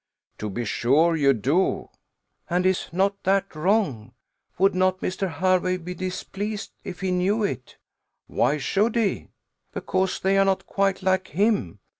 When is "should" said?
8.57-8.95